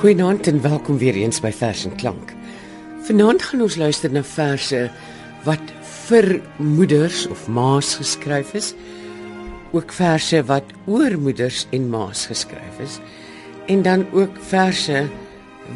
Goeienaand 0.00 0.46
en 0.46 0.62
welkom 0.64 0.96
weer 0.96 1.14
eens 1.14 1.42
by 1.44 1.50
Vers 1.52 1.82
en 1.84 1.92
Klank. 2.00 2.30
Vanaand 3.04 3.42
gaan 3.44 3.60
ons 3.60 3.74
luister 3.76 4.08
na 4.08 4.22
verse 4.24 4.78
wat 5.44 5.74
vir 6.06 6.38
moeders 6.56 7.26
of 7.28 7.42
ma's 7.52 7.90
geskryf 8.00 8.54
is. 8.56 8.70
Ook 9.76 9.92
verse 9.92 10.40
wat 10.48 10.72
oor 10.88 11.18
moeders 11.20 11.66
en 11.76 11.90
ma's 11.92 12.24
geskryf 12.32 12.80
is. 12.80 12.96
En 13.68 13.84
dan 13.84 14.06
ook 14.16 14.40
verse 14.40 15.04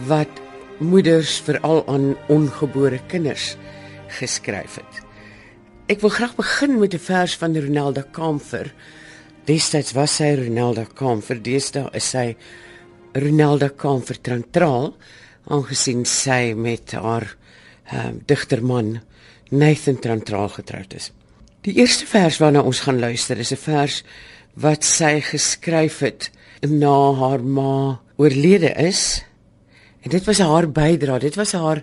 wat 0.08 0.40
moeders 0.80 1.36
veral 1.44 1.84
aan 1.84 2.14
ongebore 2.32 3.04
kinders 3.12 3.58
geskryf 4.08 4.80
het. 4.80 5.04
Ek 5.92 6.00
wil 6.00 6.16
graag 6.16 6.32
begin 6.40 6.78
met 6.80 6.96
'n 6.96 7.08
vers 7.12 7.36
van 7.36 7.60
Ronelda 7.60 8.08
Kamfer. 8.10 8.72
Destyds 9.44 9.92
was 9.92 10.16
sy 10.16 10.32
Ronelda 10.32 10.86
Kamfer, 10.94 11.42
deesdae 11.42 11.92
is 11.92 12.08
sy 12.08 12.36
Ronelda 13.14 13.70
Kamfer 13.70 14.18
Trantraal, 14.20 14.94
aangesien 15.48 16.04
sy 16.08 16.54
met 16.56 16.94
haar 16.96 17.28
um, 17.92 18.20
digterman 18.26 18.96
Nathan 19.54 19.98
Trantraal 20.00 20.48
getroud 20.48 20.94
is. 20.96 21.10
Die 21.64 21.76
eerste 21.78 22.06
vers 22.08 22.40
waarna 22.42 22.64
ons 22.64 22.82
gaan 22.84 22.98
luister 23.00 23.38
is 23.38 23.52
'n 23.52 23.60
vers 23.60 24.02
wat 24.54 24.84
sy 24.84 25.20
geskryf 25.20 25.98
het 25.98 26.30
na 26.62 27.12
haar 27.12 27.42
ma 27.42 28.00
oorlede 28.16 28.72
is. 28.76 29.24
En 30.02 30.10
dit 30.10 30.24
was 30.24 30.38
haar 30.38 30.70
bydrae, 30.70 31.18
dit 31.18 31.34
was 31.34 31.52
haar 31.52 31.82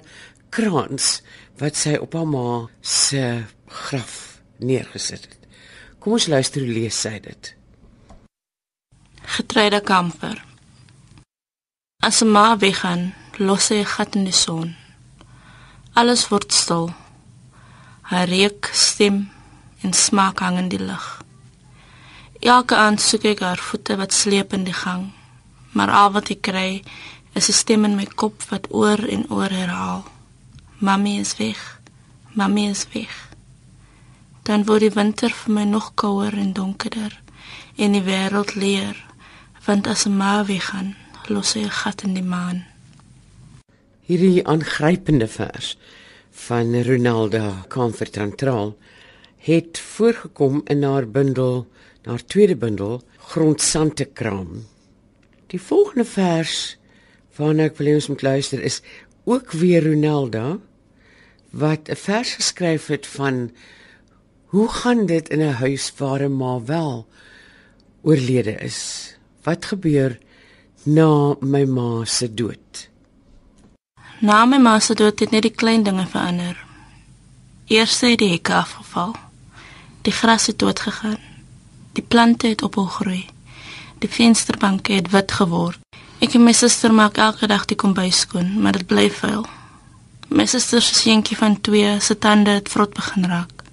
krans 0.50 1.22
wat 1.58 1.76
sy 1.76 1.96
op 1.96 2.14
haar 2.14 2.28
ma 2.28 2.70
se 2.82 3.44
graf 3.68 4.42
neergesit 4.58 5.22
het. 5.22 5.38
Kom 6.00 6.14
ons 6.14 6.28
luister 6.28 6.62
hoe 6.62 6.74
lees 6.74 7.02
sy 7.02 7.20
dit. 7.20 7.56
Getreide 9.22 9.82
kamper. 9.82 10.51
As 12.08 12.22
'n 12.22 12.32
ma 12.34 12.58
weggaan, 12.58 13.14
los 13.38 13.66
sy 13.66 13.76
'n 13.80 13.92
gat 13.94 14.16
in 14.16 14.24
die 14.30 14.40
son. 14.46 14.70
Alles 15.94 16.30
word 16.30 16.50
stil. 16.54 16.88
Haar 18.10 18.28
reuk, 18.28 18.70
stem 18.74 19.30
en 19.84 19.94
smaak 19.94 20.40
hang 20.40 20.58
in 20.58 20.70
die 20.70 20.86
lug. 20.90 21.22
Elke 22.40 22.76
aand 22.76 23.02
soek 23.02 23.24
ek 23.24 23.40
haar 23.40 23.62
voete 23.68 23.94
wat 24.02 24.14
sleep 24.14 24.54
in 24.54 24.64
die 24.64 24.80
gang, 24.84 25.04
maar 25.76 25.92
al 25.92 26.10
wat 26.16 26.30
ek 26.34 26.42
kry 26.42 26.82
is 27.38 27.50
'n 27.50 27.60
stem 27.62 27.86
in 27.86 27.96
my 27.96 28.06
kop 28.06 28.38
wat 28.50 28.66
oor 28.72 29.00
en 29.16 29.30
oor 29.30 29.50
herhaal. 29.50 30.04
Mami 30.80 31.20
is 31.20 31.38
weg. 31.38 31.80
Mami 32.34 32.70
is 32.70 32.86
weg. 32.94 33.14
Dan 34.44 34.66
word 34.66 34.80
die 34.80 34.96
winter 35.02 35.30
vir 35.30 35.54
my 35.54 35.64
nog 35.64 35.94
kouer 35.94 36.34
en 36.34 36.54
donkerder 36.54 37.14
en 37.76 37.92
die 37.92 38.04
wêreld 38.04 38.56
leer, 38.56 38.96
want 39.66 39.88
as 39.88 40.06
'n 40.06 40.18
ma 40.18 40.46
weggaan, 40.46 40.96
los 41.30 41.56
'n 41.56 41.70
gat 41.70 42.04
in 42.04 42.14
die 42.14 42.24
maan. 42.24 42.66
Hierdie 44.08 44.46
aangrypende 44.46 45.28
vers 45.28 45.78
van 46.32 46.84
Ronaldo 46.84 47.66
Comfortantral 47.68 48.78
het 49.38 49.80
voorgekom 49.80 50.62
in 50.66 50.84
haar 50.84 51.08
bundel, 51.08 51.68
haar 52.04 52.26
tweede 52.26 52.56
bundel, 52.56 53.04
Grondsante 53.18 54.06
kraam. 54.06 54.66
Die 55.48 55.62
volgende 55.62 56.06
vers 56.06 56.78
waarna 57.38 57.64
ek 57.64 57.78
wil 57.78 57.88
hê 57.88 57.94
ons 57.94 58.08
moet 58.08 58.22
luister 58.22 58.62
is 58.62 58.82
ook 59.24 59.52
weer 59.52 59.84
Ronaldo 59.84 60.62
wat 61.52 61.90
'n 61.90 61.96
vers 61.96 62.34
geskryf 62.36 62.88
het 62.88 63.08
van 63.08 63.52
hoe 64.46 64.68
gaan 64.68 65.06
dit 65.06 65.30
in 65.30 65.42
'n 65.42 65.60
huis 65.64 65.94
waar 65.98 66.22
'n 66.24 66.38
ma 66.38 66.64
wel 66.66 67.08
oorlede 68.02 68.56
is? 68.56 69.16
Wat 69.44 69.66
gebeur 69.66 70.20
na 70.84 71.36
my 71.42 71.66
ma 71.66 72.06
se 72.06 72.34
dood? 72.34 72.90
Na 74.20 74.46
my 74.46 74.58
ma 74.58 74.80
se 74.80 74.94
dood 74.94 75.20
het 75.20 75.32
net 75.32 75.42
die 75.42 75.54
klein 75.54 75.84
dinge 75.84 76.08
verander. 76.08 76.58
Eers 77.68 78.00
het 78.02 78.18
die 78.18 78.32
hekke 78.32 78.54
afgeval. 78.54 79.16
Die 80.02 80.14
gras 80.14 80.48
het 80.48 80.60
dood 80.60 80.80
gegaan. 80.80 81.20
Die 81.94 82.04
plante 82.04 82.48
het 82.48 82.62
ophou 82.62 82.88
groei. 82.88 83.28
Die 84.00 84.10
vensterbanke 84.10 84.94
het 84.94 85.12
wit 85.12 85.32
geword. 85.32 85.80
Ek 86.20 86.34
en 86.34 86.44
my 86.44 86.54
suster 86.54 86.94
maak 86.94 87.18
elke 87.18 87.48
dag 87.48 87.66
die 87.66 87.78
kombuis 87.78 88.26
skoon, 88.26 88.62
maar 88.62 88.74
dit 88.78 88.86
bly 88.86 89.10
vuil. 89.12 89.46
My 90.30 90.46
suster 90.46 90.82
se 90.82 90.96
seentjie 90.96 91.38
van 91.38 91.62
2 91.62 92.00
se 92.00 92.18
tande 92.18 92.58
het 92.58 92.70
vrot 92.70 92.94
begin 92.94 93.26
raak. 93.30 93.64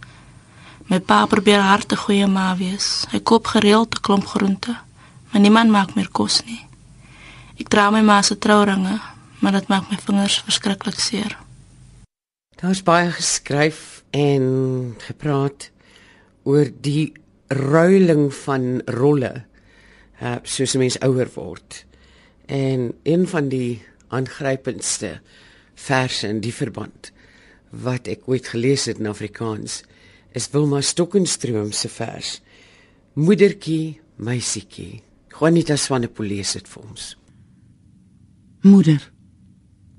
My 0.88 1.00
pa 1.00 1.26
probeer 1.26 1.60
hard 1.60 1.92
'n 1.92 1.96
goeie 1.96 2.26
ma 2.26 2.56
wees. 2.56 3.04
Hy 3.10 3.20
koop 3.20 3.46
gereeld 3.46 3.94
'n 3.94 4.00
klomp 4.00 4.26
groente, 4.26 4.76
maar 5.30 5.40
niemand 5.40 5.70
maak 5.70 5.94
meer 5.94 6.08
kos 6.08 6.44
nie. 6.44 6.67
Ek 7.58 7.68
dra 7.72 7.88
my 7.90 8.04
ma 8.06 8.20
se 8.22 8.36
trouringe, 8.38 9.00
maar 9.42 9.56
dit 9.56 9.68
maak 9.70 9.90
my 9.90 9.98
vingers 9.98 10.38
verskriklik 10.46 11.00
seer. 11.02 11.34
Daar's 12.58 12.82
baie 12.86 13.10
geskryf 13.14 14.04
en 14.14 14.96
gepraat 15.02 15.70
oor 16.46 16.70
die 16.70 17.12
ruiling 17.48 18.28
van 18.44 18.80
rolle 18.94 19.32
uh, 20.22 20.38
soos 20.42 20.74
'n 20.74 20.78
mens 20.78 20.98
ouer 21.02 21.30
word. 21.34 21.84
En 22.46 22.94
een 23.02 23.26
van 23.28 23.48
die 23.48 23.82
aangrypendste 24.08 25.20
verse 25.74 26.28
in 26.28 26.40
die 26.40 26.54
verband 26.54 27.12
wat 27.70 28.08
ek 28.08 28.26
ooit 28.26 28.48
gelees 28.48 28.86
het 28.88 28.98
in 28.98 29.06
Afrikaans 29.06 29.82
is 30.32 30.50
Wilma 30.50 30.80
Stokkenstroom 30.80 31.72
se 31.72 31.88
vers 31.88 32.40
Moedertjie, 33.12 34.00
meisietjie. 34.16 35.02
Juanita 35.28 35.76
Swanepoel 35.76 36.38
het 36.38 36.68
vir 36.68 36.82
ons. 36.82 37.16
Moeder, 38.62 39.12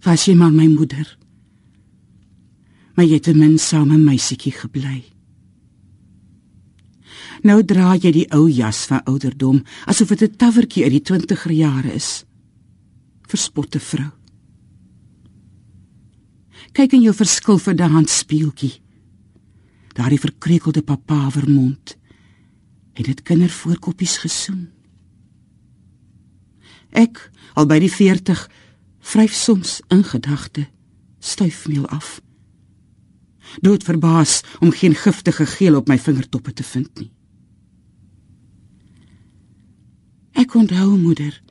was 0.04 0.26
jy 0.26 0.36
maar 0.36 0.52
my 0.52 0.68
moeder? 0.68 1.18
Maar 2.96 3.06
jy 3.06 3.14
het 3.14 3.24
ten 3.24 3.38
minste 3.38 3.68
saam 3.68 3.88
met 3.88 4.04
meisietjie 4.04 4.52
gebly. 4.52 5.04
Nou 7.44 7.64
dra 7.64 7.96
jy 7.96 8.12
die 8.12 8.28
ou 8.36 8.50
jas 8.52 8.86
van 8.92 9.04
ouderdom 9.08 9.64
asof 9.86 10.10
dit 10.10 10.22
'n 10.22 10.36
tawertjie 10.36 10.84
uit 10.84 10.92
die 10.92 11.06
20er 11.08 11.52
jare 11.52 11.94
is. 11.94 12.26
Verspotte 13.28 13.80
vrou 13.80 14.20
kyk 16.80 16.94
in 16.96 17.04
jou 17.04 17.14
verskil 17.16 17.60
vir 17.60 17.78
die 17.78 17.88
handspieeltjie. 17.92 18.76
Daardie 19.98 20.22
verkreukelde 20.22 20.84
papaver 20.86 21.50
mond. 21.50 21.96
Het 22.96 23.06
dit 23.06 23.24
kindervoorkoppies 23.26 24.18
gesoen. 24.24 24.68
Ek, 26.90 27.32
al 27.54 27.66
by 27.66 27.80
die 27.80 27.92
40, 27.92 28.50
vryf 29.00 29.34
soms 29.34 29.80
in 29.88 30.04
gedagte 30.04 30.68
stuifmeel 31.20 31.88
af. 31.88 32.22
Dood 33.62 33.84
verbaas 33.84 34.42
om 34.60 34.72
geen 34.72 34.96
giftige 34.96 35.46
geel 35.46 35.76
op 35.76 35.88
my 35.88 35.98
vingertoppe 36.00 36.54
te 36.54 36.64
vind 36.64 37.00
nie. 37.00 37.12
Ek 40.40 40.54
onthou 40.56 40.98
moeder 40.98 41.42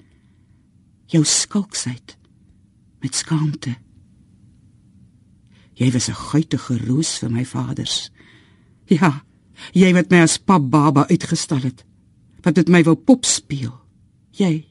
jou 1.13 1.25
skalksheid 1.25 2.17
met 3.03 3.15
skaamte. 3.15 3.75
Jy 5.79 5.91
was 5.93 6.09
'n 6.09 6.15
guitige 6.15 6.79
roos 6.87 7.19
vir 7.19 7.31
my 7.31 7.45
vaders. 7.45 8.11
Ja, 8.87 9.25
jy 9.73 9.93
wat 9.93 10.11
my 10.11 10.21
as 10.21 10.39
pap 10.39 10.71
baba 10.71 11.07
uitgestal 11.09 11.61
het. 11.61 11.85
Wat 12.43 12.57
met 12.57 12.69
my 12.69 12.83
wou 12.83 12.97
pop 12.97 13.25
speel. 13.25 13.81
Jy. 14.31 14.68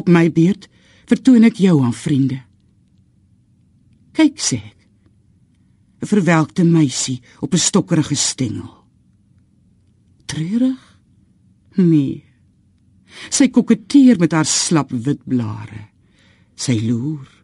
Op 0.00 0.08
my 0.08 0.26
beurt 0.32 0.68
vertoon 1.10 1.44
ek 1.48 1.60
jou 1.60 1.76
aan 1.84 1.96
vriende. 1.96 2.40
Kyk 4.16 4.40
sê 4.40 4.58
ek. 4.58 4.78
'n 6.00 6.08
Verwelkte 6.08 6.64
meisie 6.64 7.20
op 7.44 7.52
'n 7.52 7.60
stokkerige 7.68 8.16
stengel. 8.16 8.72
Treurig? 10.26 10.80
Nee. 11.76 12.24
Sy 13.30 13.48
koketteer 13.48 14.18
met 14.18 14.32
haar 14.32 14.46
slap 14.46 14.90
wit 14.90 15.22
blare. 15.24 15.90
Sy 16.54 16.80
loer 16.88 17.40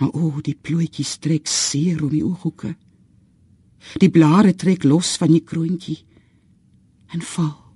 Maar 0.00 0.14
o, 0.16 0.40
die 0.40 0.56
plooitjies 0.56 1.18
trek 1.20 1.48
seer 1.48 2.00
om 2.02 2.12
die 2.12 2.24
ooghoeke. 2.24 2.72
Die 4.00 4.08
blare 4.12 4.54
trek 4.56 4.84
los 4.88 5.12
van 5.20 5.34
die 5.34 5.44
kroontjie 5.44 5.98
en 7.12 7.24
val. 7.34 7.69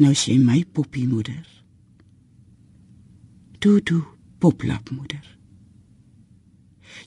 Nou 0.00 0.14
sien 0.16 0.44
my 0.44 0.62
poppie 0.64 1.06
moeder. 1.08 1.44
Du 3.60 3.80
du, 3.84 4.00
poplap 4.40 4.90
moeder. 4.90 5.26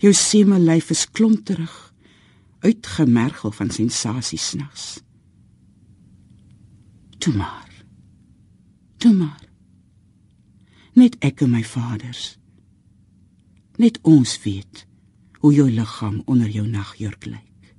Jou 0.03 0.13
seme 0.13 0.59
lyf 0.59 0.91
is 0.93 1.07
klomterig, 1.11 1.73
uitgemergel 2.59 3.51
van 3.51 3.69
sensasie 3.69 4.37
snags. 4.37 5.01
Toe 7.17 7.33
maar. 7.33 7.71
Toe 8.97 9.13
maar. 9.13 9.41
Net 10.93 11.17
ek 11.25 11.41
en 11.41 11.53
my 11.55 11.63
vaders. 11.65 12.35
Net 13.81 13.97
ons 14.05 14.35
weet 14.43 14.83
hoe 15.41 15.53
jou 15.53 15.69
liggaam 15.71 16.21
onder 16.25 16.49
jou 16.49 16.67
nagjurk 16.67 17.25
lyk. 17.25 17.73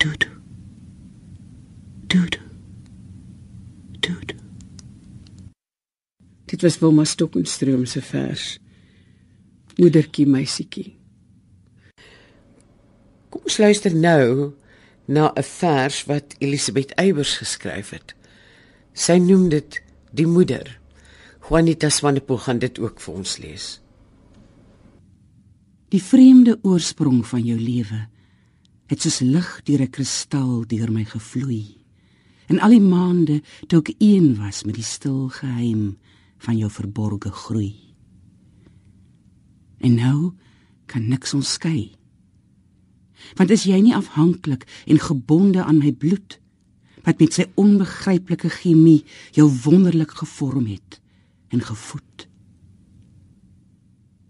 Dood. 0.00 0.28
Dood. 2.06 2.40
Dood. 4.00 4.34
Dit 6.54 6.62
was 6.62 6.76
Wilma 6.78 7.02
Stokenstroom 7.04 7.82
se 7.84 7.98
vers. 8.02 8.42
Moedertjie 9.74 10.26
meisietjie. 10.30 10.92
Kom 13.26 13.42
ons 13.42 13.56
luister 13.58 13.90
nou 13.90 14.52
na 15.10 15.32
'n 15.34 15.42
vers 15.42 16.04
wat 16.06 16.36
Elisabeth 16.38 16.94
Eybers 16.94 17.32
geskryf 17.42 17.90
het. 17.90 18.14
Sy 18.92 19.18
noem 19.18 19.48
dit 19.48 19.82
Die 20.12 20.26
Moeder. 20.26 20.78
Juanita 21.48 21.88
Swanepoel 21.88 22.38
gaan 22.38 22.58
dit 22.58 22.78
ook 22.78 23.00
vir 23.00 23.14
ons 23.14 23.38
lees. 23.38 23.80
Die 25.88 26.02
vreemde 26.02 26.58
oorsprong 26.62 27.26
van 27.26 27.42
jou 27.42 27.58
lewe 27.58 28.08
het 28.86 29.02
soos 29.02 29.20
lig 29.20 29.60
deur 29.64 29.80
'n 29.80 29.90
kristal 29.90 30.66
deur 30.66 30.92
my 30.92 31.04
gevloei. 31.04 31.76
In 32.46 32.60
al 32.60 32.70
die 32.70 32.80
maande 32.80 33.42
toe 33.66 33.78
ek 33.80 33.94
een 33.98 34.36
was 34.36 34.62
met 34.64 34.74
die 34.74 34.84
stil 34.84 35.28
geheim 35.28 35.98
van 36.44 36.58
jou 36.60 36.70
verborgde 36.70 37.32
groei. 37.32 37.72
En 39.84 39.94
nou 39.94 40.32
kan 40.86 41.08
niks 41.08 41.34
ons 41.34 41.56
skei. 41.56 41.94
Want 43.38 43.52
is 43.54 43.64
jy 43.68 43.78
nie 43.80 43.94
afhanklik 43.96 44.66
en 44.90 45.00
gebonde 45.00 45.64
aan 45.64 45.80
my 45.80 45.92
bloed 45.92 46.38
wat 47.04 47.20
met 47.20 47.36
sy 47.36 47.46
onbegryplike 47.60 48.50
chemie 48.60 49.02
jou 49.36 49.48
wonderlik 49.64 50.16
gevorm 50.20 50.68
het 50.68 51.00
en 51.52 51.64
gevoed? 51.64 52.28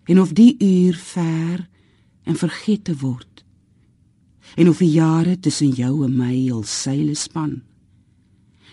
En 0.04 0.20
of 0.20 0.34
die 0.36 0.54
uur 0.60 0.98
ver 1.00 1.64
en 2.24 2.36
vergeet 2.36 2.84
te 2.84 2.96
word? 3.00 3.44
En 4.54 4.68
of 4.68 4.78
die 4.78 4.90
jare 4.92 5.38
tussen 5.40 5.72
jou 5.74 6.04
en 6.04 6.16
my 6.16 6.34
al 6.52 6.62
seile 6.68 7.14
span? 7.18 7.62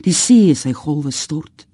Die 0.05 0.13
see 0.13 0.53
sy 0.57 0.73
golwe 0.75 1.13
stort 1.15 1.65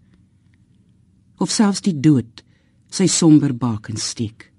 of 1.37 1.51
selfs 1.51 1.83
die 1.85 1.95
dood 1.99 2.43
sy 2.89 3.07
somber 3.11 3.53
baken 3.53 3.97
steek 3.97 4.51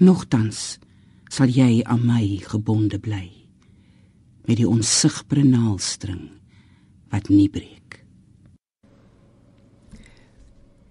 nogtans 0.00 0.78
sal 1.32 1.48
jy 1.48 1.80
aan 1.84 2.04
my 2.06 2.24
gebonde 2.44 2.98
bly 3.00 3.26
met 4.46 4.60
die 4.60 4.68
onsigbare 4.68 5.42
naaldstring 5.46 6.28
wat 7.10 7.30
nie 7.32 7.48
breek. 7.50 8.02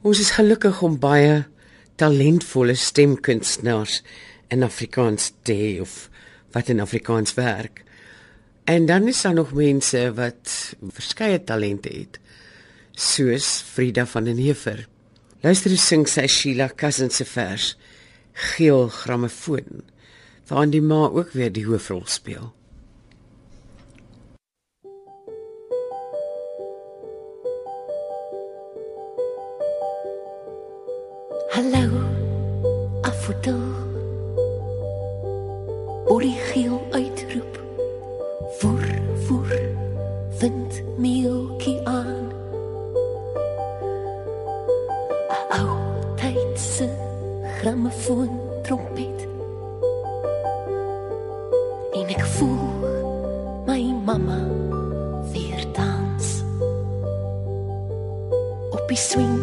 Ons 0.06 0.22
is 0.22 0.34
gelukkig 0.36 0.82
om 0.86 0.98
baie 1.02 1.46
talentvolle 2.00 2.76
stemkunstenaars 2.78 4.02
in 4.54 4.66
Afrikaans 4.66 5.32
te 5.48 5.56
hê 5.56 5.72
of 5.82 6.10
wat 6.56 6.70
in 6.72 6.84
Afrikaans 6.84 7.36
werk. 7.40 7.84
En 8.66 8.86
dan 8.90 9.08
is 9.08 9.22
daar 9.22 9.34
nog 9.38 9.54
mense 9.54 10.02
wat 10.18 10.52
verskeie 10.90 11.42
talente 11.44 11.90
het, 11.90 12.20
soos 12.96 13.62
Frida 13.62 14.06
van 14.06 14.24
den 14.24 14.38
Heever. 14.38 14.88
Luister 15.44 15.70
hoe 15.70 15.80
sing 15.80 16.08
sy 16.10 16.28
Sheila 16.28 16.70
Cousins 16.74 17.20
se 17.20 17.26
vers 17.28 17.76
Geel 18.34 18.88
grammofoon 18.90 19.84
waarin 20.48 20.72
die 20.74 20.82
ma 20.82 21.08
ook 21.10 21.32
weer 21.34 21.52
die 21.54 21.66
hoofrol 21.66 22.04
speel. 22.06 22.52
Hallo, 31.56 32.04
afoto. 33.02 33.56
Olie 36.06 36.36
geel 36.52 36.78
uitroep. 36.92 37.64
Voer, 38.60 38.86
voer, 39.26 39.58
vind 40.38 40.84
mielkie 40.98 41.35
grammofoon 48.06 48.40
trompet. 48.64 49.28
En 51.94 52.08
ek 52.14 52.26
voel 52.38 52.60
my 53.66 53.82
mamma 54.06 54.40
weer 55.32 55.66
dans. 55.74 56.28
Op 58.70 58.86
die 58.88 59.00
swing 59.00 59.40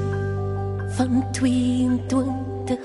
van 0.96 1.24
22 1.32 2.78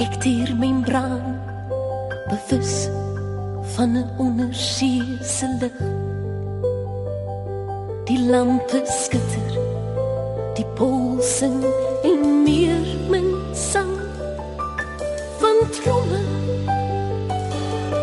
ek 0.00 0.16
dier 0.24 0.54
membraan 0.56 1.36
bewus 2.30 2.88
van 3.76 3.96
'n 3.96 4.08
onderseese 4.18 5.48
lig 5.60 5.78
die 8.08 8.20
lampe 8.30 8.80
skitter 8.84 9.52
die 10.56 10.66
polsing 10.76 11.60
en 11.64 11.81
tromme 15.80 16.20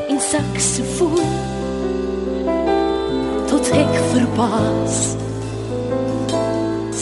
en 0.09 0.19
saksofoon 0.19 1.29
tot 3.49 3.71
ek 3.83 3.93
verbaas. 4.11 4.99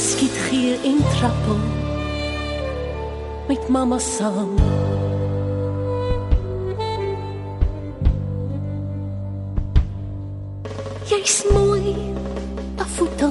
Skiet 0.03 0.37
gee 0.47 0.77
en 0.91 1.03
trappel 1.15 1.59
met 3.47 3.67
mamma 3.67 3.99
saam 3.99 4.56
Jy's 11.07 11.44
mooi 11.53 11.95
afvoetel 12.77 13.26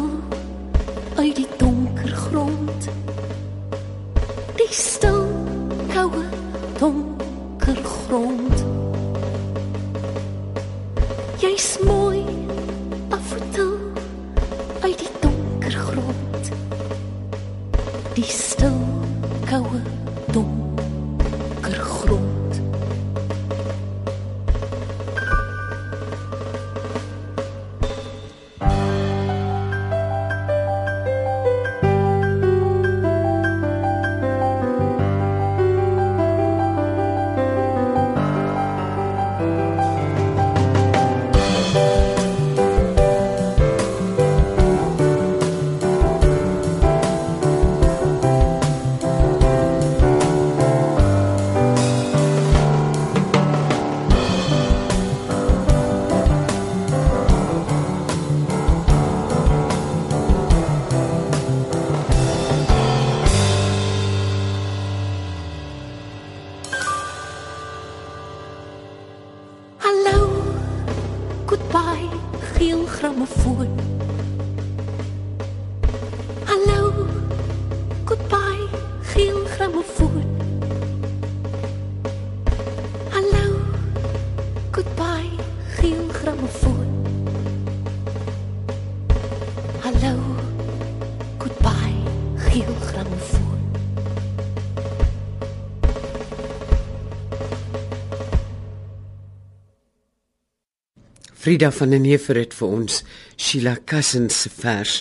Frida 101.47 101.69
van 101.71 101.93
den 101.95 102.03
Heever 102.03 102.41
het 102.41 102.55
vir 102.59 102.73
ons 102.75 102.95
Sheila 103.39 103.77
Cousins 103.87 104.35
se 104.43 104.51
vers 104.51 104.95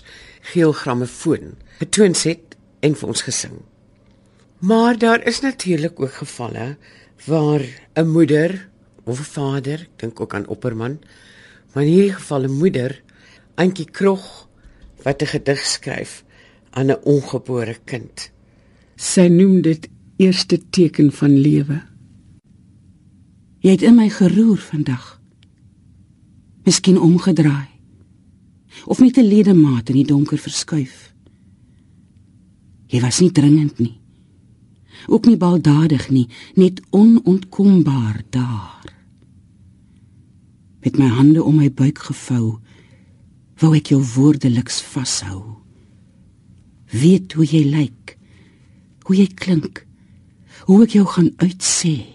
Geel 0.51 0.75
grammofoon 0.77 1.55
getoon 1.79 2.13
het 2.19 2.53
en 2.85 2.93
vir 2.99 3.09
ons 3.09 3.23
gesing. 3.25 3.55
Maar 4.61 4.99
daar 5.01 5.25
is 5.25 5.41
natuurlik 5.41 5.97
ook 5.97 6.19
gevalle 6.19 6.67
waar 7.25 7.65
'n 7.97 8.11
moeder 8.13 8.69
of 9.05 9.19
'n 9.19 9.31
vader, 9.37 9.79
ek 9.89 9.97
dink 9.97 10.21
ook 10.21 10.35
aan 10.35 10.47
Opperman, 10.47 10.99
maar 11.73 11.83
in 11.83 11.89
hierdie 11.89 12.13
geval 12.13 12.43
'n 12.43 12.59
moeder, 12.61 13.01
Antjie 13.55 13.89
Krog 13.89 14.47
wat 15.01 15.21
'n 15.21 15.33
gedig 15.33 15.65
skryf 15.65 16.23
aan 16.69 16.91
'n 16.91 17.01
ongebore 17.03 17.77
kind. 17.85 18.31
Sy 18.95 19.27
noem 19.27 19.61
dit 19.61 19.89
eerste 20.17 20.69
teken 20.69 21.11
van 21.11 21.37
lewe. 21.37 21.81
Jy 23.59 23.71
het 23.71 23.81
in 23.81 23.95
my 23.95 24.09
geroer 24.09 24.57
vandag. 24.57 25.14
Miskien 26.65 26.99
omgedraai. 26.99 27.67
Of 28.85 28.99
met 28.99 29.17
'n 29.17 29.27
ledemaat 29.27 29.89
in 29.89 29.95
die 29.95 30.05
donker 30.05 30.37
verskuif. 30.37 31.13
Jy 32.87 33.01
was 33.01 33.19
nie 33.19 33.31
dringend 33.31 33.77
nie. 33.79 34.01
Ook 35.07 35.25
nie 35.25 35.37
baldadig 35.37 36.09
nie, 36.09 36.27
net 36.55 36.81
onontkombaar 36.89 38.21
daar. 38.29 38.95
Met 40.79 40.97
my 40.97 41.07
hande 41.07 41.43
om 41.43 41.55
my 41.55 41.71
buik 41.71 41.97
gevou, 41.97 42.59
wou 43.57 43.75
ek 43.75 43.87
jou 43.87 44.03
woordeliks 44.15 44.81
vashou. 44.81 45.61
Weet 46.91 47.33
hoe 47.33 47.45
jy 47.45 47.63
lyk, 47.63 48.17
hoe 49.03 49.15
jy 49.15 49.27
klink, 49.27 49.85
hoe 50.65 50.83
ek 50.83 50.89
jou 50.89 51.05
gaan 51.05 51.31
uitsê. 51.37 52.05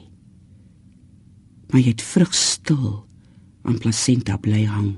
Maar 1.71 1.80
jy 1.80 1.88
het 1.88 2.02
vrug 2.02 2.35
stil 2.35 3.10
aan 3.62 3.79
plasenta 3.79 4.37
bly 4.37 4.64
hang. 4.64 4.97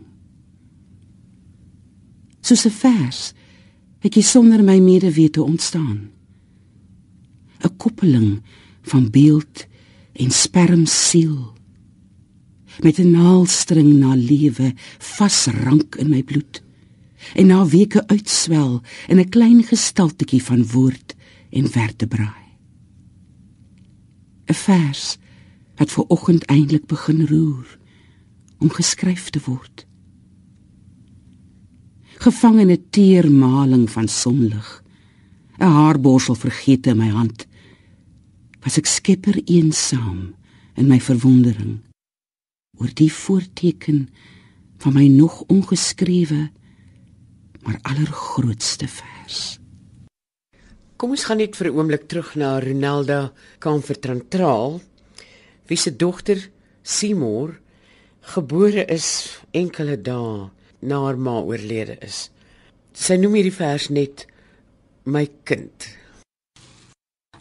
Soos 2.40 2.66
'n 2.66 2.70
vers 2.70 3.32
het 3.98 4.14
jy 4.14 4.22
sonder 4.22 4.64
my 4.64 4.78
medewete 4.78 5.42
ontstaan. 5.42 6.10
'n 7.62 7.76
koppeling 7.76 8.42
van 8.82 9.10
beeld 9.10 9.66
en 10.12 10.30
spermsiel 10.30 11.52
met 12.80 12.98
'n 12.98 13.10
naalstring 13.10 13.98
na 13.98 14.14
lewe 14.14 14.74
vasrank 14.98 15.94
in 15.94 16.08
my 16.08 16.22
bloed 16.22 16.62
en 17.34 17.46
na 17.46 17.66
weke 17.66 18.06
uitswel 18.06 18.82
in 19.08 19.18
'n 19.18 19.28
klein 19.28 19.62
gestaltetjie 19.62 20.42
van 20.42 20.66
woord 20.66 21.14
en 21.50 21.70
vertebraai 21.70 22.48
'n 24.46 24.54
vers 24.54 25.16
wat 25.76 25.90
ver 25.90 26.04
oggend 26.06 26.44
eintlik 26.44 26.86
begin 26.86 27.26
roer 27.26 27.78
om 28.62 28.70
geskryf 28.70 29.30
te 29.34 29.42
word. 29.44 29.86
Gevangene 32.22 32.78
teermaling 32.94 33.88
van 33.90 34.08
sonlig. 34.08 34.82
'n 35.58 35.74
haarborsel 35.78 36.34
vergeet 36.34 36.86
in 36.86 36.96
my 36.96 37.08
hand. 37.08 37.46
Was 38.62 38.78
ek 38.78 38.86
skepper 38.86 39.36
eensaam 39.44 40.34
in 40.74 40.88
my 40.88 41.00
verwondering 41.00 41.80
oor 42.80 42.90
die 42.94 43.12
voorteken 43.12 44.08
van 44.82 44.94
my 44.96 45.06
nog 45.06 45.42
ongeskrewe 45.46 46.50
maar 47.62 47.78
allergrootste 47.86 48.88
vers. 48.88 49.58
Kom 50.96 51.14
ons 51.14 51.24
gaan 51.24 51.38
net 51.38 51.56
vir 51.56 51.70
'n 51.70 51.76
oomblik 51.78 52.08
terug 52.08 52.34
na 52.34 52.58
Ronelda 52.58 53.32
Kamfertrantraal 53.58 54.80
wie 55.66 55.76
se 55.76 55.96
dogter 55.96 56.50
Seymour 56.82 57.61
gebore 58.22 58.84
is 58.86 59.38
enkele 59.50 59.96
dae 60.00 60.50
na 60.80 61.02
haar 61.04 61.18
ma 61.18 61.40
oorlede 61.40 61.98
is. 62.00 62.30
Sy 62.92 63.16
noem 63.16 63.34
hierdie 63.38 63.54
vers 63.54 63.88
net 63.88 64.26
my 65.04 65.26
kind. 65.44 65.88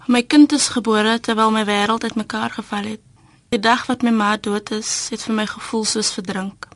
My 0.07 0.23
kind 0.23 0.51
is 0.51 0.71
gebore 0.73 1.19
terwyl 1.19 1.51
my 1.53 1.63
wêreld 1.65 2.03
uitmekaar 2.03 2.57
geval 2.57 2.93
het. 2.95 3.01
Die 3.51 3.59
dag 3.59 3.85
wat 3.85 4.01
my 4.01 4.11
ma 4.11 4.37
dood 4.37 4.71
is, 4.71 5.09
het 5.11 5.21
vir 5.27 5.35
my 5.35 5.45
gevoel 5.45 5.83
soos 5.85 6.13
verdrink. 6.15 6.67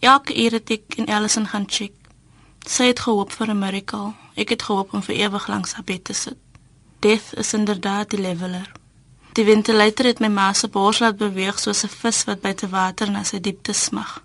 Elke 0.00 0.36
uur 0.36 0.58
het 0.58 0.70
ek 0.70 0.96
in 1.00 1.08
Allison 1.08 1.46
gaan 1.46 1.66
check. 1.68 1.92
Sy 2.68 2.92
het 2.92 3.00
gehoop 3.06 3.32
vir 3.32 3.50
'n 3.50 3.58
miracle. 3.58 4.12
Ek 4.36 4.48
het 4.48 4.62
gehoop 4.62 4.94
om 4.94 5.02
vir 5.02 5.16
ewig 5.16 5.48
lank 5.48 5.66
sy 5.66 5.82
bed 5.84 6.04
te 6.04 6.12
sit. 6.12 6.38
Death 7.00 7.32
is 7.36 7.52
inderdaad 7.54 8.10
die 8.10 8.20
leveler. 8.20 8.79
Die 9.32 9.44
ventilator 9.46 10.08
het 10.10 10.18
my 10.18 10.28
ma 10.28 10.52
se 10.52 10.68
bors 10.68 10.98
laat 10.98 11.16
beweeg 11.16 11.58
soos 11.58 11.84
'n 11.84 11.94
vis 12.00 12.24
wat 12.24 12.40
by 12.40 12.52
te 12.52 12.68
water 12.68 13.10
na 13.10 13.22
sy 13.24 13.38
diepte 13.40 13.72
smag. 13.72 14.22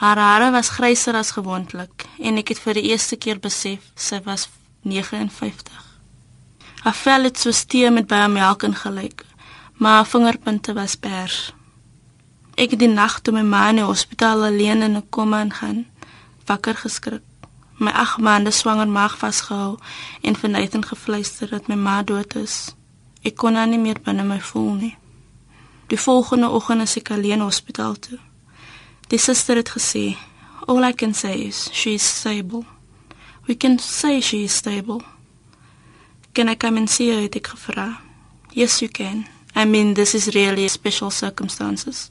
Haar 0.00 0.18
hare 0.18 0.50
was 0.50 0.68
gryser 0.68 1.14
as 1.14 1.30
gewoonlik 1.30 2.06
en 2.18 2.36
ek 2.36 2.48
het 2.48 2.58
vir 2.58 2.74
die 2.74 2.88
eerste 2.90 3.16
keer 3.16 3.38
besef 3.38 3.80
sy 3.94 4.20
was 4.24 4.48
59. 4.82 5.84
Haar 6.82 6.94
vel 6.94 7.22
het 7.24 7.38
so 7.38 7.50
stee 7.50 7.90
met 7.90 8.06
baie 8.06 8.28
melk 8.28 8.62
ingelyk, 8.62 9.24
maar 9.72 9.94
haar 9.94 10.06
vingerpunte 10.06 10.72
was 10.72 10.96
pers. 10.96 11.52
Ek 12.54 12.70
het 12.70 12.78
die 12.78 12.88
nag 12.88 13.20
toe 13.20 13.34
my 13.34 13.42
ma 13.42 13.68
in 13.68 13.76
die 13.76 13.84
hospitaal 13.84 14.44
alleen 14.44 14.82
in 14.82 14.96
'n 14.96 15.08
koma 15.10 15.40
ingaan, 15.40 15.86
wakker 16.46 16.74
geskrik. 16.74 17.22
My 17.78 17.90
8 17.90 18.18
maande 18.18 18.50
swanger 18.50 18.88
maag 18.88 19.18
vasgehou 19.18 19.78
en 20.22 20.36
vir 20.36 20.50
Nathan 20.50 20.84
gefluister 20.84 21.48
dat 21.48 21.68
my 21.68 21.74
ma 21.74 22.02
dood 22.02 22.34
is. 22.34 22.74
Ek 23.22 23.36
kon 23.36 23.54
haar 23.54 23.68
nie 23.70 23.78
meer 23.78 24.00
binne 24.02 24.24
my 24.26 24.40
voel 24.40 24.74
nie. 24.74 24.96
Die 25.92 25.98
volgende 26.00 26.48
oggend 26.50 26.82
is 26.82 26.96
ek 26.96 27.10
alleen 27.10 27.40
hospitaal 27.40 27.98
toe. 27.98 28.18
Die 29.08 29.18
suster 29.18 29.56
het 29.56 29.70
gesê, 29.70 30.16
"All 30.66 30.84
I 30.84 30.92
can 30.92 31.14
say 31.14 31.34
is 31.34 31.68
she 31.72 31.94
is 31.94 32.16
stable. 32.18 32.64
We 33.46 33.56
can 33.56 33.78
say 33.78 34.20
she 34.20 34.42
is 34.42 34.56
stable." 34.56 35.02
Can 36.32 36.48
I 36.48 36.56
come 36.56 36.78
and 36.78 36.90
see 36.90 37.10
her? 37.10 37.20
het 37.20 37.34
ek 37.34 37.46
gevra. 37.46 38.00
Yes, 38.52 38.80
you 38.80 38.90
can. 38.90 39.26
I 39.54 39.64
mean, 39.64 39.94
this 39.94 40.14
is 40.14 40.34
really 40.34 40.68
special 40.68 41.10
circumstances. 41.10 42.08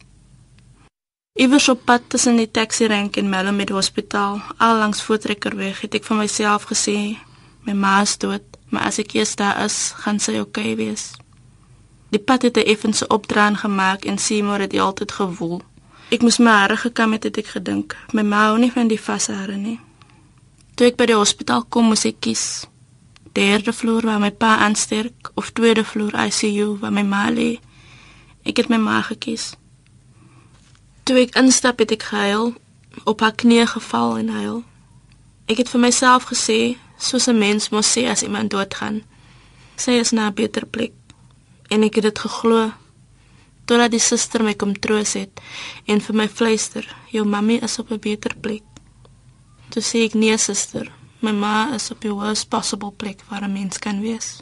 Iewers 1.33 1.69
op 1.69 1.85
pad 1.85 2.01
tussen 2.07 2.35
die 2.35 2.51
taxi 2.51 2.85
rank 2.87 3.15
en 3.17 3.29
Melomid 3.29 3.69
Hospitaal, 3.69 4.41
al 4.57 4.77
langs 4.77 5.01
Voortrekkerweg, 5.01 5.81
het 5.81 5.95
ek 5.97 6.05
vir 6.05 6.17
myself 6.19 6.67
gesê, 6.69 7.17
my 7.65 7.73
ma 7.73 8.01
is 8.03 8.17
dood, 8.21 8.50
maar 8.71 8.87
as 8.87 8.97
ek 9.03 9.13
eers 9.13 9.35
daar 9.35 9.59
is, 9.63 9.91
gaan 10.03 10.19
sy 10.19 10.39
oukei 10.39 10.71
okay 10.71 10.75
wees. 10.79 11.11
Die 12.11 12.19
pad 12.19 12.41
het 12.41 12.57
'n 12.57 12.67
effense 12.73 13.07
opdraan 13.07 13.57
gemaak 13.57 14.05
en 14.05 14.17
Seymour 14.17 14.59
het 14.59 14.79
altyd 14.79 15.11
gewoel. 15.11 15.61
Ek 16.09 16.21
moes 16.21 16.37
my 16.37 16.51
hare 16.51 16.77
gekam 16.77 17.11
het, 17.11 17.23
het 17.23 17.37
ek 17.37 17.47
gedink. 17.47 17.95
My 18.11 18.21
ma 18.21 18.47
hou 18.47 18.57
nie 18.59 18.71
van 18.71 18.87
die 18.87 18.99
vashare 18.99 19.55
nie. 19.55 19.79
Toe 20.75 20.87
ek 20.87 20.95
by 20.95 21.05
die 21.05 21.15
hospitaal 21.15 21.63
kom, 21.69 21.85
moes 21.85 22.05
ek 22.05 22.19
kies. 22.19 22.67
Derde 23.31 23.73
vloer 23.73 24.01
waar 24.01 24.19
my 24.19 24.31
pa 24.31 24.57
aansterk 24.57 25.31
of 25.33 25.51
tweede 25.51 25.83
vloer 25.83 26.25
ICU 26.25 26.77
waar 26.79 26.91
my 26.91 27.03
ma 27.03 27.29
lê. 27.29 27.59
Ek 28.43 28.57
het 28.57 28.69
my 28.69 28.77
ma 28.77 29.01
gekies. 29.01 29.53
Toe 31.03 31.17
ek 31.21 31.35
instap 31.35 31.79
het 31.79 31.91
ek 31.91 32.03
gehuil, 32.03 32.53
op 33.03 33.19
haar 33.19 33.35
knieë 33.35 33.65
geval 33.65 34.17
en 34.17 34.29
huil. 34.29 34.63
Ek 35.47 35.57
het 35.57 35.69
vir 35.69 35.79
myself 35.79 36.27
gesê, 36.27 36.75
soos 37.01 37.27
'n 37.27 37.37
mens 37.37 37.69
moet 37.69 37.85
sê 37.85 38.01
as 38.09 38.21
iemand 38.21 38.49
doodgaan, 38.49 39.03
sy 39.75 39.91
is 39.91 40.11
na 40.11 40.27
'n 40.27 40.33
beter 40.33 40.65
plek. 40.65 40.93
En 41.69 41.83
ek 41.83 41.95
het 41.95 42.03
dit 42.03 42.19
geglo. 42.19 42.71
Totdat 43.65 43.91
die 43.91 43.99
suster 43.99 44.43
my 44.43 44.53
kom 44.53 44.73
troos 44.79 45.13
het 45.13 45.41
en 45.85 46.01
vir 46.01 46.15
my 46.15 46.27
fluister, 46.27 46.95
"Jou 47.11 47.25
mammy 47.25 47.59
is 47.63 47.79
op 47.79 47.91
'n 47.91 47.99
beter 47.99 48.35
plek." 48.41 48.63
Toe 49.69 49.81
sê 49.81 50.03
ek, 50.05 50.13
"Nee, 50.13 50.37
suster, 50.37 50.91
my 51.19 51.31
ma 51.31 51.73
is 51.73 51.91
op 51.91 52.01
die 52.01 52.13
worst 52.13 52.49
possible 52.49 52.91
plek 52.91 53.19
waar 53.29 53.43
'n 53.43 53.53
mens 53.53 53.77
kan 53.77 54.01
wees." 54.01 54.41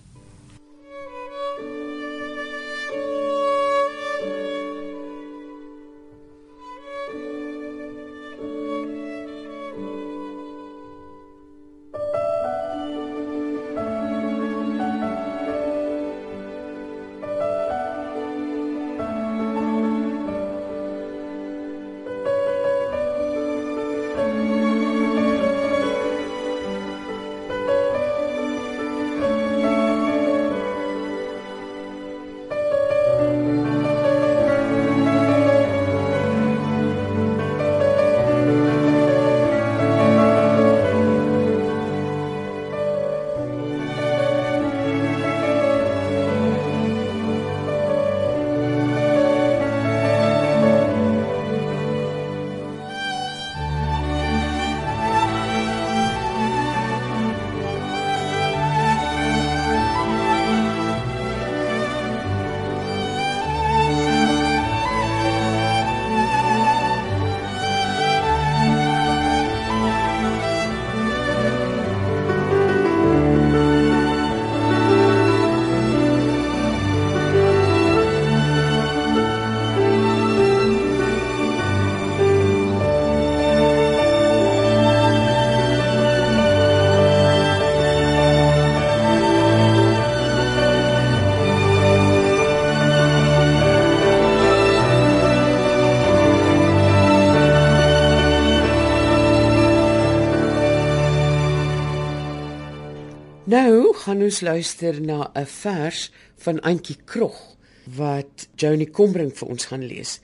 Ons 104.24 104.42
luister 104.42 105.02
na 105.02 105.32
'n 105.36 105.46
vers 105.46 106.12
van 106.38 106.60
Antjie 106.62 106.98
Krog 107.06 107.58
wat 107.86 108.48
Joni 108.56 108.86
Kombrink 108.86 109.36
vir 109.36 109.48
ons 109.48 109.66
gaan 109.66 109.86
lees. 109.86 110.20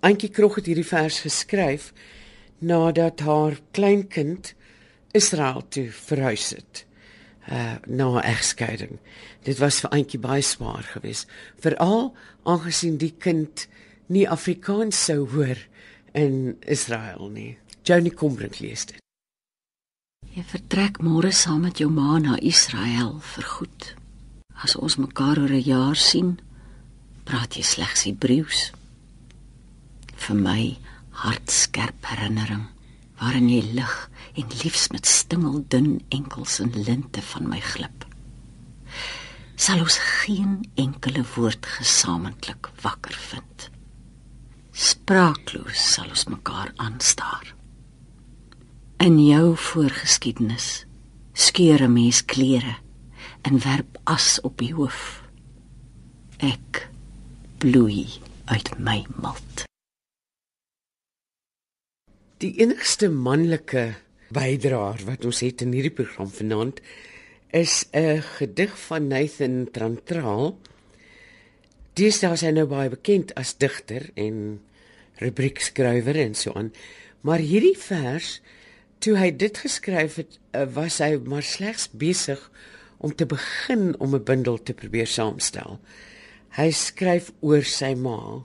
Antjie 0.00 0.30
Krog 0.30 0.54
het 0.56 0.66
hierdie 0.66 0.86
vers 0.86 1.20
geskryf 1.20 1.92
nadat 2.58 3.20
haar 3.20 3.58
kleinkind 3.70 4.54
Israel 5.12 5.62
toe 5.68 5.90
verhuis 5.90 6.50
het. 6.50 6.86
Uh 7.48 7.76
na 7.86 8.18
'n 8.18 8.24
egskeiding. 8.24 8.98
Dit 9.42 9.58
was 9.58 9.80
vir 9.80 9.90
Antjie 9.90 10.20
baie 10.20 10.42
swaar 10.42 10.82
geweest, 10.82 11.28
veral 11.58 12.14
aangesien 12.42 12.96
die 12.96 13.14
kind 13.18 13.68
nie 14.06 14.28
Afrikaans 14.28 15.04
sou 15.04 15.28
hoor 15.28 15.58
in 16.12 16.56
Israel 16.60 17.28
nie. 17.28 17.58
Joni 17.82 18.10
Kombrink 18.10 18.58
lees 18.58 18.86
dit. 18.86 19.01
Jy 20.32 20.40
vertrek 20.48 21.02
môre 21.04 21.28
saam 21.36 21.66
met 21.66 21.76
jou 21.76 21.90
ma 21.92 22.16
na 22.16 22.38
Israel 22.40 23.18
vir 23.34 23.44
goed. 23.52 23.88
As 24.64 24.72
ons 24.80 24.96
mekaar 24.96 25.36
oor 25.36 25.52
'n 25.52 25.60
jaar 25.60 25.96
sien, 25.96 26.40
praat 27.28 27.52
jy 27.56 27.62
slegs 27.62 28.04
Hebreëus. 28.08 28.72
Vir 30.16 30.36
my 30.36 30.78
hartskerp 31.10 32.00
herinnering 32.08 32.64
waarin 33.20 33.48
jy 33.50 33.60
lig 33.76 34.10
en 34.34 34.48
liefs 34.64 34.88
met 34.88 35.06
stingeldun 35.06 36.00
enkels 36.08 36.60
en 36.60 36.72
linte 36.72 37.22
van 37.22 37.48
my 37.48 37.60
glip. 37.60 38.06
Sal 39.56 39.80
ons 39.80 39.98
geen 39.98 40.64
enkele 40.74 41.24
woord 41.36 41.66
gesamentlik 41.66 42.70
wakker 42.80 43.14
vind. 43.30 43.70
Spraakloos 44.72 45.92
sal 45.92 46.08
ons 46.08 46.24
mekaar 46.24 46.72
aanstaar. 46.76 47.54
In 49.02 49.16
jou 49.18 49.56
voorgeskiedenis 49.58 50.84
skeur 51.34 51.82
'n 51.82 51.92
mens 51.92 52.24
klere 52.24 52.74
en 53.42 53.58
werp 53.58 53.98
as 54.04 54.40
op 54.40 54.58
die 54.58 54.74
hoof. 54.74 55.22
Ek 56.38 56.88
bloei 57.58 58.06
uit 58.44 58.78
my 58.78 59.02
malt. 59.16 59.64
Die 62.38 62.54
enigste 62.62 63.10
manlike 63.10 63.94
bydraer 64.30 65.02
wat 65.04 65.24
ons 65.24 65.40
het 65.40 65.60
in 65.66 65.72
hierdie 65.72 65.96
program 65.98 66.30
vanaand 66.30 66.80
is 67.50 67.84
'n 67.90 68.22
gedig 68.22 68.78
van 68.86 69.08
Nathan 69.08 69.68
Trantraal. 69.72 70.58
Deesdae 71.92 72.32
is 72.32 72.40
hy 72.40 72.50
nou 72.50 72.66
baie 72.66 72.88
bekend 72.88 73.34
as 73.34 73.56
digter 73.58 74.10
en 74.14 74.60
rubriekskrywer 75.14 76.16
en 76.16 76.34
so 76.34 76.52
aan. 76.52 76.72
Maar 77.20 77.38
hierdie 77.38 77.78
vers, 77.78 78.40
toe 79.02 79.16
hy 79.18 79.30
dit 79.36 79.58
geskryf 79.58 80.20
het, 80.20 80.38
eh, 80.52 80.66
was 80.74 81.00
hy 81.02 81.18
maar 81.26 81.42
slegs 81.42 81.88
besig 81.90 82.50
om 82.98 83.14
te 83.14 83.26
begin 83.26 83.94
om 83.98 84.14
'n 84.14 84.24
bundel 84.24 84.62
te 84.62 84.74
probeer 84.74 85.06
saamstel. 85.06 85.80
Hy 86.50 86.70
skryf 86.70 87.32
oor 87.40 87.64
sy 87.64 87.94
ma. 87.94 88.44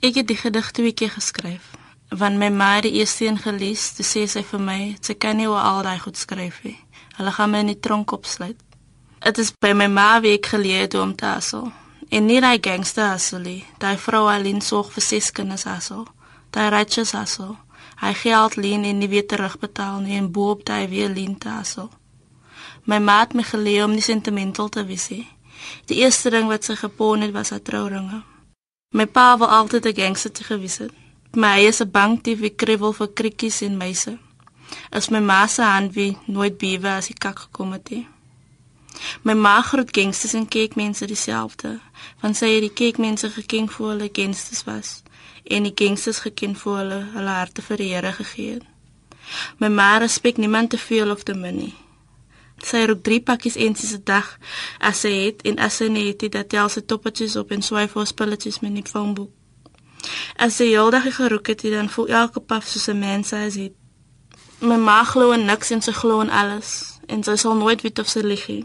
Ek 0.00 0.14
het 0.14 0.26
die 0.26 0.36
gedig 0.36 0.70
twee 0.70 0.92
keer 0.92 1.10
geskryf 1.10 1.82
van 2.16 2.38
my 2.38 2.48
ma 2.48 2.80
die 2.80 2.92
eerste 2.92 3.24
een 3.24 3.38
gelees, 3.38 3.92
toe 3.96 4.04
sê 4.04 4.26
sy 4.28 4.42
vir 4.44 4.60
my, 4.60 4.80
sy 5.00 5.14
kan 5.14 5.36
nie 5.36 5.48
al 5.48 5.82
daai 5.82 5.98
goed 6.02 6.18
skryf 6.20 6.60
nie. 6.64 6.76
Hulle 7.16 7.32
gaan 7.32 7.52
my 7.52 7.62
in 7.64 7.72
die 7.72 7.80
tronk 7.80 8.12
opsluit. 8.12 8.58
Dit 9.22 9.38
is 9.38 9.52
by 9.62 9.72
my 9.72 9.86
ma 9.88 10.20
wie 10.20 10.34
ek 10.36 10.50
geleer 10.52 10.86
het 10.86 10.94
om 10.98 11.14
te 11.16 11.26
hassel. 11.26 11.70
En 12.10 12.26
nie 12.26 12.40
daai 12.40 12.58
gangster 12.60 13.06
hassel 13.14 13.40
nie. 13.40 13.64
Daai 13.80 13.96
vrou 13.96 14.26
alleen 14.28 14.60
sorg 14.60 14.92
vir 14.92 15.02
ses 15.02 15.30
kinders 15.32 15.64
hassel. 15.64 16.06
Daai 16.52 16.68
righteous 16.74 17.14
hassel. 17.16 17.56
Hy 18.02 18.14
geld 18.18 18.56
leen 18.56 18.84
en 18.84 18.98
nie 18.98 19.08
weer 19.08 19.26
terugbetaal 19.26 20.00
nie 20.02 20.16
en 20.18 20.32
boop 20.34 20.64
daai 20.66 20.88
weer 20.90 21.08
leen 21.08 21.36
te 21.38 21.48
hassel. 21.48 21.90
My 22.90 22.98
ma 22.98 23.20
het 23.20 23.34
my 23.38 23.44
geleer 23.46 23.84
om 23.84 23.94
nie 23.94 24.02
sentimental 24.02 24.68
te 24.68 24.82
wees 24.88 25.06
nie. 25.12 25.26
Die 25.86 26.00
eerste 26.02 26.32
ding 26.34 26.48
wat 26.50 26.66
sy 26.66 26.74
gepon 26.80 27.22
het 27.22 27.30
was 27.36 27.52
haar 27.54 27.62
trouringe. 27.62 28.24
My 28.98 29.06
pa 29.06 29.36
wou 29.38 29.50
altyd 29.58 29.86
'n 29.86 29.94
gangster 30.00 30.32
te 30.32 30.44
gewees 30.44 30.78
het. 30.78 30.90
My 31.32 31.58
is 31.68 31.80
'n 31.80 31.90
bankdief 31.90 32.38
wie 32.40 32.54
kribbel 32.54 32.92
vir 32.92 33.12
krikkies 33.12 33.60
en 33.60 33.76
meise. 33.76 34.18
As 34.90 35.08
my 35.08 35.20
ma 35.20 35.46
se 35.46 35.62
hand 35.62 35.94
wie 35.94 36.16
nooit 36.26 36.58
bewe 36.58 36.88
as 36.88 37.08
hy 37.08 37.14
kak 37.14 37.38
gekom 37.38 37.72
het 37.72 37.90
nie. 37.90 38.08
My 39.22 39.34
ma 39.34 39.62
groet 39.62 39.94
gangsters 39.96 40.34
en 40.34 40.48
kyk 40.48 40.74
mense 40.74 41.06
dieselfde. 41.06 41.80
Want 42.20 42.36
sy 42.36 42.46
het 42.46 42.60
die 42.60 42.72
kyk 42.72 42.98
mense 42.98 43.30
geken 43.30 43.68
voor 43.68 43.88
hulle 43.88 44.08
gangsters 44.12 44.64
was 44.64 45.01
en 45.44 45.62
die 45.62 45.72
gangsters 45.74 46.18
geken 46.18 46.56
voor 46.56 46.76
hulle 46.76 47.00
hulle 47.14 47.34
harte 47.38 47.62
vir 47.62 47.76
die 47.76 47.94
Here 47.94 48.12
gegee 48.12 48.52
het. 48.52 48.66
My 49.58 49.68
ma 49.68 49.98
respek 49.98 50.36
niemand 50.36 50.70
te 50.70 50.78
veel 50.78 51.10
of 51.10 51.22
te 51.22 51.34
min 51.34 51.56
nie. 51.56 51.74
Sy 52.62 52.84
rook 52.86 53.02
drie 53.02 53.20
pakkies 53.20 53.56
eensies 53.56 53.94
'n 53.94 54.02
dag 54.04 54.38
as 54.78 55.00
sy 55.00 55.12
het 55.26 55.42
en 55.42 55.58
as 55.58 55.76
sy 55.76 55.88
nie 55.88 56.06
het, 56.06 56.32
dat 56.32 56.48
tel 56.48 56.68
sy 56.68 56.80
toppetjies 56.80 57.36
op 57.36 57.50
en 57.50 57.62
swaai 57.62 57.88
vir 57.88 58.06
spulletjies 58.06 58.60
met 58.60 58.72
'n 58.72 58.86
foonboek. 58.86 59.30
As 60.36 60.56
sy 60.56 60.64
heeldag 60.64 61.14
geroek 61.14 61.46
het, 61.46 61.62
dan 61.62 61.88
voel 61.88 62.06
elke 62.06 62.40
paf 62.40 62.66
soos 62.66 62.88
'n 62.88 62.98
mens 62.98 63.32
as 63.32 63.54
dit. 63.54 63.74
My 64.60 64.76
ma 64.76 65.04
glo 65.04 65.32
in 65.32 65.44
niks 65.44 65.70
en 65.70 65.82
sy 65.82 65.92
glo 65.92 66.20
in 66.20 66.30
alles 66.30 66.98
en 67.06 67.22
sy 67.22 67.36
sal 67.36 67.54
nooit 67.54 67.82
weet 67.82 67.98
of 67.98 68.08
sy 68.08 68.20
lieg 68.20 68.48
nie. 68.48 68.64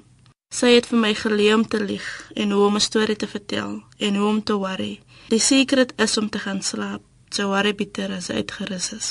Sy 0.50 0.68
het 0.76 0.86
vir 0.86 1.00
my 1.00 1.14
geleer 1.14 1.56
om 1.56 1.68
te 1.68 1.80
lieg 1.84 2.32
en 2.36 2.52
hoe 2.52 2.66
om 2.66 2.76
'n 2.76 2.80
storie 2.80 3.16
te 3.16 3.28
vertel 3.28 3.84
en 3.98 4.16
hoe 4.16 4.28
om 4.28 4.44
te 4.44 4.54
worry. 4.54 5.00
Die 5.28 5.40
sekret 5.44 5.94
is 6.00 6.18
om 6.18 6.30
te 6.32 6.40
gaan 6.40 6.62
slaap, 6.64 7.02
so 7.30 7.50
worry 7.52 7.74
bitter 7.76 8.14
as 8.16 8.30
uitgerus 8.32 8.94
is. 8.96 9.10